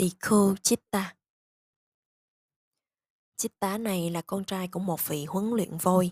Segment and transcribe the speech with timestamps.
[0.00, 1.14] Tỳ khưu Chitta
[3.36, 6.10] Chitta này là con trai của một vị huấn luyện voi.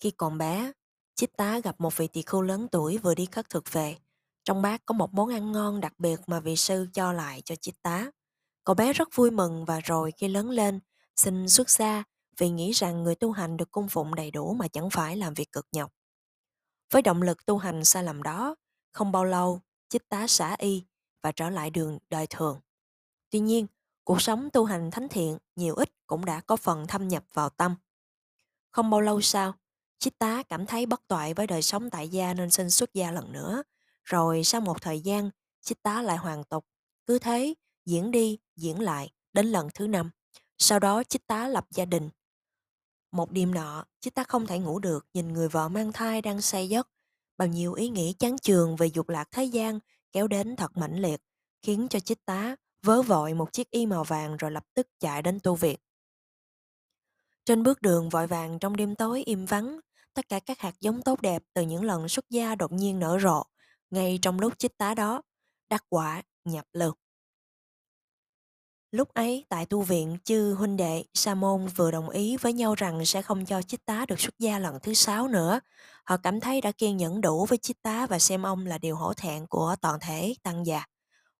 [0.00, 0.72] Khi còn bé,
[1.14, 3.96] Chitta gặp một vị tỳ khưu lớn tuổi vừa đi khất thực về.
[4.44, 7.54] Trong bát có một món ăn ngon đặc biệt mà vị sư cho lại cho
[7.54, 8.10] Chitta.
[8.64, 10.80] Cậu bé rất vui mừng và rồi khi lớn lên,
[11.16, 12.04] xin xuất gia
[12.38, 15.34] vì nghĩ rằng người tu hành được cung phụng đầy đủ mà chẳng phải làm
[15.34, 15.92] việc cực nhọc.
[16.92, 18.54] Với động lực tu hành sai lầm đó,
[18.92, 20.84] không bao lâu, Chitta xả y
[21.22, 22.60] và trở lại đường đời thường.
[23.32, 23.66] Tuy nhiên,
[24.04, 27.48] cuộc sống tu hành thánh thiện nhiều ít cũng đã có phần thâm nhập vào
[27.48, 27.76] tâm.
[28.70, 29.54] Không bao lâu sau,
[29.98, 33.32] Chitta cảm thấy bất toại với đời sống tại gia nên xin xuất gia lần
[33.32, 33.62] nữa.
[34.04, 36.66] Rồi sau một thời gian, Chitta lại hoàn tục.
[37.06, 40.10] Cứ thế, diễn đi, diễn lại, đến lần thứ năm.
[40.58, 42.10] Sau đó Chitta lập gia đình.
[43.12, 46.68] Một đêm nọ, Chitta không thể ngủ được nhìn người vợ mang thai đang say
[46.68, 46.88] giấc.
[47.36, 49.78] Bao nhiêu ý nghĩ chán chường về dục lạc thế gian
[50.12, 51.20] kéo đến thật mãnh liệt,
[51.62, 55.38] khiến cho Chitta vớ vội một chiếc y màu vàng rồi lập tức chạy đến
[55.42, 55.76] tu viện.
[57.44, 59.80] Trên bước đường vội vàng trong đêm tối im vắng,
[60.14, 63.18] tất cả các hạt giống tốt đẹp từ những lần xuất gia đột nhiên nở
[63.22, 63.42] rộ,
[63.90, 65.22] ngay trong lúc chích tá đó,
[65.70, 66.98] đắc quả nhập lực.
[68.92, 72.74] Lúc ấy, tại tu viện, chư huynh đệ, sa môn vừa đồng ý với nhau
[72.74, 75.60] rằng sẽ không cho chích tá được xuất gia lần thứ sáu nữa.
[76.04, 78.96] Họ cảm thấy đã kiên nhẫn đủ với chích tá và xem ông là điều
[78.96, 80.84] hổ thẹn của toàn thể tăng già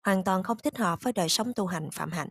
[0.04, 2.28] hoàn toàn không thích hợp với đời sống tu hành phạm hạnh.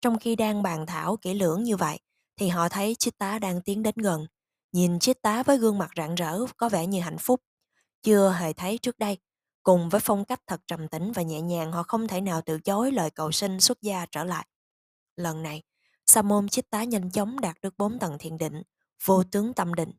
[0.00, 1.98] Trong khi đang bàn thảo kỹ lưỡng như vậy,
[2.36, 4.26] thì họ thấy Chitta đang tiến đến gần.
[4.72, 7.40] Nhìn Chitta với gương mặt rạng rỡ có vẻ như hạnh phúc.
[8.02, 9.18] Chưa hề thấy trước đây.
[9.62, 12.60] Cùng với phong cách thật trầm tĩnh và nhẹ nhàng họ không thể nào từ
[12.60, 14.46] chối lời cầu sinh xuất gia trở lại.
[15.16, 15.62] Lần này,
[16.06, 18.62] sa môn Chitta nhanh chóng đạt được bốn tầng thiền định,
[19.04, 19.92] vô tướng tâm định.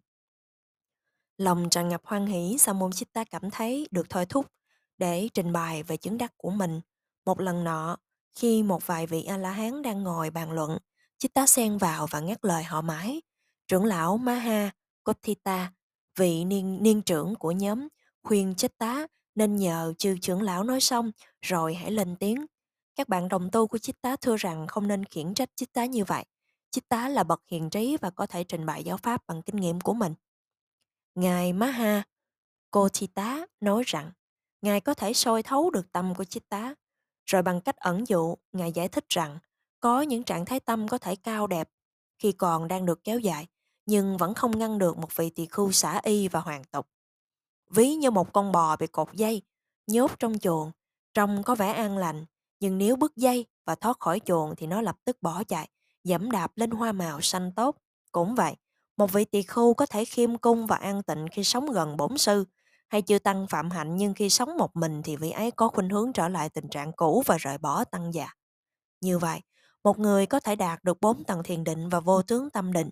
[1.37, 4.45] Lòng tràn ngập hoan hỷ, sa môn Chitta cảm thấy được thôi thúc
[4.97, 6.81] để trình bày về chứng đắc của mình
[7.25, 7.97] một lần nọ,
[8.35, 10.77] khi một vài vị A-la-hán đang ngồi bàn luận,
[11.17, 13.21] chích tá xen vào và ngắt lời họ mãi.
[13.67, 14.71] Trưởng lão Maha
[15.03, 15.71] Kothita,
[16.15, 17.87] vị niên, niên trưởng của nhóm,
[18.23, 22.45] khuyên chích tá nên nhờ chư trưởng lão nói xong rồi hãy lên tiếng.
[22.95, 25.85] Các bạn đồng tu của chích tá thưa rằng không nên khiển trách chích tá
[25.85, 26.25] như vậy.
[26.71, 29.55] chích tá là bậc hiền trí và có thể trình bày giáo pháp bằng kinh
[29.55, 30.13] nghiệm của mình.
[31.15, 32.03] Ngài Maha
[32.71, 34.11] Kothita nói rằng
[34.61, 36.75] Ngài có thể soi thấu được tâm của chích tá
[37.29, 39.39] rồi bằng cách ẩn dụ, Ngài giải thích rằng
[39.79, 41.69] có những trạng thái tâm có thể cao đẹp
[42.17, 43.47] khi còn đang được kéo dài,
[43.85, 46.87] nhưng vẫn không ngăn được một vị tỳ khưu xả y và hoàng tộc.
[47.69, 49.41] Ví như một con bò bị cột dây,
[49.87, 50.71] nhốt trong chuồng,
[51.13, 52.25] trông có vẻ an lành,
[52.59, 55.69] nhưng nếu bứt dây và thoát khỏi chuồng thì nó lập tức bỏ chạy,
[56.03, 57.75] dẫm đạp lên hoa màu xanh tốt.
[58.11, 58.55] Cũng vậy,
[58.97, 62.17] một vị tỳ khưu có thể khiêm cung và an tịnh khi sống gần bổn
[62.17, 62.45] sư,
[62.89, 65.89] hay chưa tăng phạm hạnh nhưng khi sống một mình thì vị ấy có khuynh
[65.89, 68.29] hướng trở lại tình trạng cũ và rời bỏ tăng già.
[69.01, 69.41] Như vậy,
[69.83, 72.89] một người có thể đạt được bốn tầng thiền định và vô tướng tâm định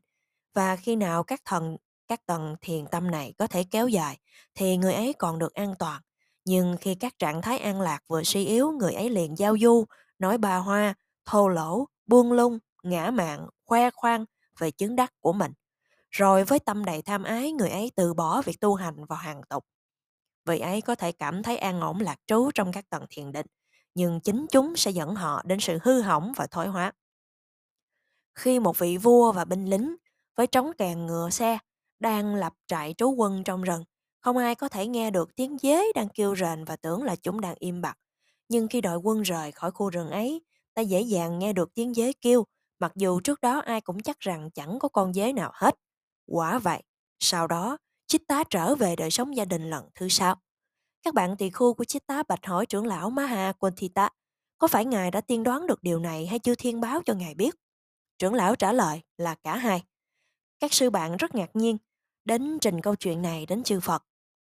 [0.53, 1.77] và khi nào các thần
[2.07, 4.17] các tầng thiền tâm này có thể kéo dài
[4.55, 6.01] thì người ấy còn được an toàn.
[6.45, 9.85] Nhưng khi các trạng thái an lạc vừa suy yếu, người ấy liền giao du,
[10.19, 10.93] nói bà hoa,
[11.25, 14.25] thô lỗ, buông lung, ngã mạng, khoe khoang
[14.59, 15.51] về chứng đắc của mình.
[16.11, 19.41] Rồi với tâm đầy tham ái, người ấy từ bỏ việc tu hành và hàng
[19.49, 19.65] tục
[20.47, 23.45] vị ấy có thể cảm thấy an ổn lạc trú trong các tầng thiền định,
[23.95, 26.93] nhưng chính chúng sẽ dẫn họ đến sự hư hỏng và thoái hóa.
[28.35, 29.95] Khi một vị vua và binh lính
[30.35, 31.57] với trống kèn ngựa xe
[31.99, 33.83] đang lập trại trú quân trong rừng,
[34.19, 37.41] không ai có thể nghe được tiếng dế đang kêu rền và tưởng là chúng
[37.41, 37.97] đang im bặt.
[38.49, 40.41] Nhưng khi đội quân rời khỏi khu rừng ấy,
[40.73, 42.45] ta dễ dàng nghe được tiếng dế kêu,
[42.79, 45.75] mặc dù trước đó ai cũng chắc rằng chẳng có con dế nào hết.
[46.27, 46.83] Quả vậy,
[47.19, 47.77] sau đó
[48.07, 50.35] Chitta trở về đời sống gia đình lần thứ sáu.
[51.03, 54.09] Các bạn tỳ khu của Chitta bạch hỏi trưởng lão Maha Quantita,
[54.57, 57.35] có phải ngài đã tiên đoán được điều này hay chưa thiên báo cho ngài
[57.35, 57.55] biết?
[58.17, 59.83] Trưởng lão trả lời là cả hai.
[60.59, 61.77] Các sư bạn rất ngạc nhiên,
[62.25, 64.03] đến trình câu chuyện này đến chư Phật.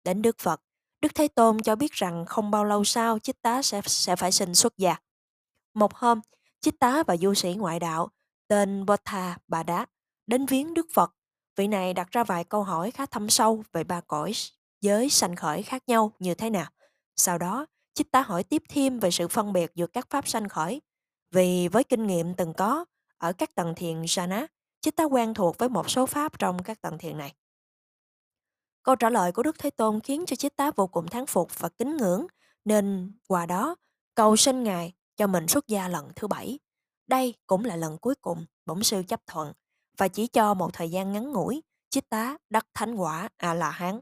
[0.05, 0.61] Đến Đức Phật,
[1.01, 4.55] Đức Thế Tôn cho biết rằng không bao lâu sau Chitta sẽ, sẽ phải sinh
[4.55, 4.97] xuất gia.
[5.75, 6.21] Một hôm,
[6.61, 8.09] Chitta và du sĩ ngoại đạo
[8.49, 9.87] tên Botha Bà Đá
[10.27, 11.11] đến viếng Đức Phật
[11.57, 14.33] Vị này đặt ra vài câu hỏi khá thâm sâu về ba cõi
[14.81, 16.71] giới sanh khởi khác nhau như thế nào.
[17.17, 20.49] Sau đó, Chích tá hỏi tiếp thêm về sự phân biệt giữa các pháp sanh
[20.49, 20.81] khởi.
[21.31, 22.85] Vì với kinh nghiệm từng có
[23.19, 24.47] ở các tầng thiền jhana,
[24.81, 27.35] Chích tá quen thuộc với một số pháp trong các tầng thiền này.
[28.83, 31.59] Câu trả lời của Đức Thế Tôn khiến cho Chích tá vô cùng thán phục
[31.59, 32.27] và kính ngưỡng,
[32.65, 33.77] nên qua đó
[34.15, 36.59] cầu xin Ngài cho mình xuất gia lần thứ bảy.
[37.07, 39.53] Đây cũng là lần cuối cùng bổn sư chấp thuận
[39.97, 44.01] và chỉ cho một thời gian ngắn ngủi, chích tá đắc thánh quả A-la-hán.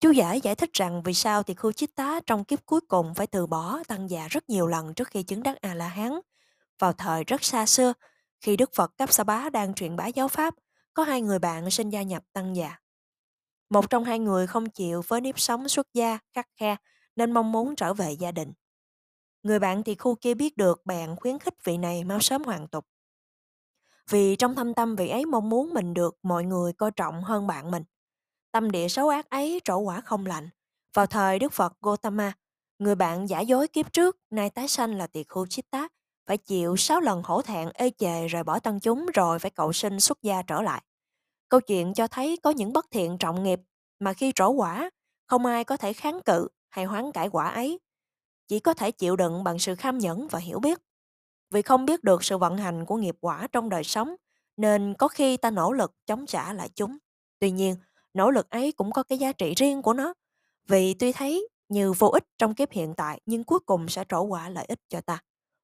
[0.00, 3.14] Chú giải giải thích rằng vì sao thì khu chích tá trong kiếp cuối cùng
[3.14, 6.20] phải từ bỏ tăng già rất nhiều lần trước khi chứng đắc A-la-hán,
[6.78, 7.92] Vào thời rất xa xưa,
[8.40, 10.54] khi Đức Phật Cáp Sa Bá đang truyền bá giáo Pháp,
[10.94, 12.76] có hai người bạn xin gia nhập tăng già.
[13.70, 16.76] Một trong hai người không chịu với nếp sống xuất gia, khắc khe,
[17.16, 18.52] nên mong muốn trở về gia đình.
[19.42, 22.68] Người bạn thì khu kia biết được bạn khuyến khích vị này mau sớm hoàn
[22.68, 22.86] tục.
[24.10, 27.46] Vì trong thâm tâm vị ấy mong muốn mình được mọi người coi trọng hơn
[27.46, 27.84] bạn mình.
[28.52, 30.48] Tâm địa xấu ác ấy trổ quả không lành.
[30.94, 32.32] Vào thời Đức Phật Gotama,
[32.78, 35.92] người bạn giả dối kiếp trước, nay tái sanh là tỳ khưu chít tát
[36.26, 39.72] phải chịu 6 lần hổ thẹn ê chề rời bỏ tăng chúng rồi phải cậu
[39.72, 40.82] sinh xuất gia trở lại.
[41.48, 43.60] Câu chuyện cho thấy có những bất thiện trọng nghiệp
[43.98, 44.90] mà khi trổ quả,
[45.26, 47.80] không ai có thể kháng cự hay hoán cải quả ấy.
[48.48, 50.78] Chỉ có thể chịu đựng bằng sự kham nhẫn và hiểu biết.
[51.50, 54.16] Vì không biết được sự vận hành của nghiệp quả trong đời sống,
[54.56, 56.98] nên có khi ta nỗ lực chống trả lại chúng.
[57.38, 57.76] Tuy nhiên,
[58.14, 60.14] nỗ lực ấy cũng có cái giá trị riêng của nó.
[60.68, 64.22] Vì tuy thấy như vô ích trong kiếp hiện tại nhưng cuối cùng sẽ trổ
[64.22, 65.18] quả lợi ích cho ta.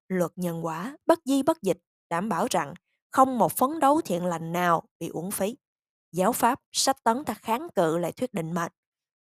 [0.08, 1.78] Luật nhân quả, bất di bất dịch,
[2.10, 2.74] đảm bảo rằng
[3.10, 5.56] không một phấn đấu thiện lành nào bị uổng phí.
[6.12, 8.72] Giáo Pháp sách tấn ta kháng cự lại thuyết định mệnh.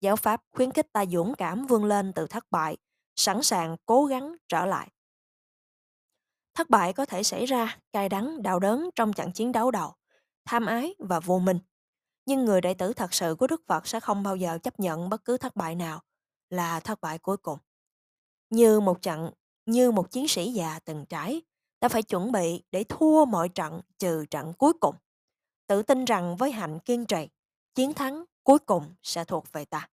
[0.00, 2.76] Giáo Pháp khuyến khích ta dũng cảm vươn lên từ thất bại,
[3.16, 4.88] sẵn sàng cố gắng trở lại.
[6.60, 9.94] Thất bại có thể xảy ra, cay đắng, đau đớn trong trận chiến đấu đầu,
[10.44, 11.58] tham ái và vô minh.
[12.26, 15.08] Nhưng người đệ tử thật sự của Đức Phật sẽ không bao giờ chấp nhận
[15.08, 16.02] bất cứ thất bại nào
[16.50, 17.58] là thất bại cuối cùng.
[18.50, 19.30] Như một trận,
[19.66, 21.42] như một chiến sĩ già từng trải,
[21.78, 24.94] ta phải chuẩn bị để thua mọi trận trừ trận cuối cùng.
[25.66, 27.28] Tự tin rằng với hạnh kiên trì,
[27.74, 29.88] chiến thắng cuối cùng sẽ thuộc về ta.